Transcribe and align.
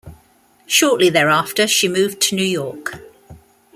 Shortly 0.65 1.09
thereafter, 1.11 1.67
she 1.67 1.87
moved 1.87 2.21
to 2.21 2.35
New 2.35 2.41
York. 2.43 3.01